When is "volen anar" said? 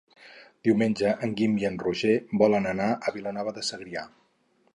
2.45-2.91